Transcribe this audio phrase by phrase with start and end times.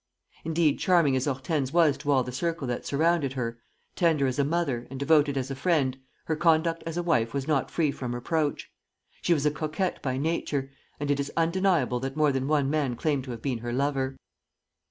[0.43, 3.59] Indeed, charming as Hortense was to all the circle that surrounded her,
[3.95, 7.47] tender as a mother, and devoted as a friend, her conduct as a wife was
[7.47, 8.71] not free from reproach.
[9.21, 12.95] She was a coquette by nature, and it is undeniable that more than one man
[12.95, 14.17] claimed to have been her lover.